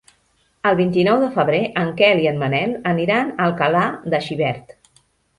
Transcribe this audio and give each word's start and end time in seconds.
El 0.67 0.75
vint-i-nou 0.77 1.17
de 1.23 1.27
febrer 1.33 1.59
en 1.81 1.91
Quel 1.99 2.21
i 2.23 2.25
en 2.31 2.39
Manel 2.43 2.73
aniran 2.93 3.29
a 3.33 3.35
Alcalà 3.49 3.83
de 4.15 4.23
Xivert. 4.29 4.73